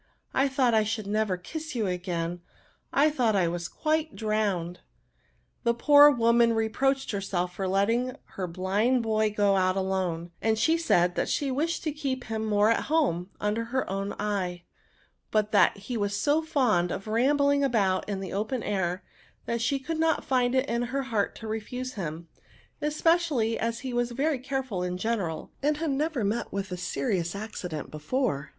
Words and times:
I 0.33 0.47
thought 0.47 0.73
I 0.73 0.83
should 0.83 1.05
never 1.05 1.37
kiss 1.37 1.75
you 1.75 1.85
again; 1.85 2.41
I 2.91 3.11
thought 3.11 3.35
I 3.35 3.47
was 3.47 3.67
quite 3.67 4.15
drowned." 4.15 4.79
The 5.63 5.75
poor 5.75 6.09
woman 6.09 6.53
re 6.53 6.69
proached 6.69 7.11
herself 7.11 7.53
for 7.53 7.67
letting 7.67 8.15
her 8.29 8.47
blind 8.47 9.03
boj 9.05 9.35
go 9.35 9.55
out 9.55 9.77
alone; 9.77 10.31
she 10.55 10.75
said 10.75 11.13
that 11.13 11.29
she 11.29 11.51
wished 11.51 11.83
to 11.83 11.91
keep 11.91 12.23
him 12.23 12.43
more 12.47 12.71
at 12.71 12.85
home, 12.85 13.29
under 13.39 13.65
her 13.65 13.87
own 13.87 14.13
eye: 14.17 14.63
but 15.29 15.51
that 15.51 15.77
he 15.77 15.97
was 15.97 16.19
so 16.19 16.41
fond 16.41 16.91
of 16.91 17.05
rambling 17.05 17.63
about 17.63 18.09
in 18.09 18.21
the 18.21 18.33
open 18.33 18.63
air, 18.63 19.03
that 19.45 19.61
she 19.61 19.77
could 19.77 19.99
not 19.99 20.25
find 20.25 20.55
in 20.55 20.81
her 20.81 21.03
heart 21.03 21.35
to 21.35 21.47
refuse 21.47 21.93
him; 21.93 22.27
especiftUy 22.81 23.55
as 23.55 23.81
he 23.81 23.93
waB 23.93 24.13
very 24.17 24.39
carefiil 24.39 24.81
in 24.83 24.97
general, 24.97 25.51
and 25.61 25.77
had 25.77 25.91
never 25.91 26.23
met 26.23 26.51
with 26.51 26.71
a 26.71 26.75
serious 26.75 27.35
accident 27.35 27.91
before. 27.91 28.49